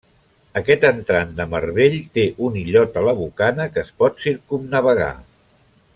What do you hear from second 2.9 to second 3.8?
a la bocana